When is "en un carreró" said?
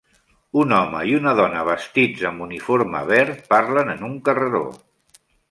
3.95-4.65